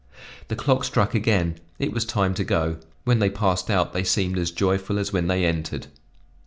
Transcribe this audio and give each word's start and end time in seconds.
The 0.47 0.55
clock 0.55 0.83
struck 0.83 1.13
again; 1.13 1.59
it 1.77 1.93
was 1.93 2.05
time 2.05 2.33
to 2.33 2.43
go; 2.43 2.77
when 3.03 3.19
they 3.19 3.29
passed 3.29 3.69
out 3.69 3.93
they 3.93 4.03
seemed 4.03 4.39
as 4.39 4.49
joyful 4.49 4.97
as 4.97 5.13
when 5.13 5.27
they 5.27 5.45
entered. 5.45 5.85